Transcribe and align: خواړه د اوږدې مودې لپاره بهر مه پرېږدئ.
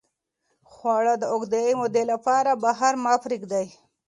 خواړه 0.71 1.13
د 1.17 1.23
اوږدې 1.33 1.65
مودې 1.79 2.03
لپاره 2.11 2.51
بهر 2.63 2.93
مه 3.03 3.13
پرېږدئ. 3.23 3.67